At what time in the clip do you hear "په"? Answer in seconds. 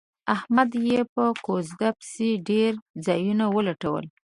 1.13-1.23